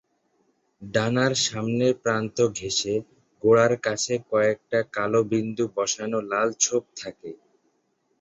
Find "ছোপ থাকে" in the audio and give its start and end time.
6.59-7.31